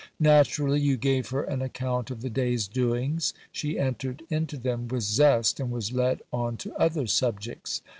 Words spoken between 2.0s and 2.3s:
of the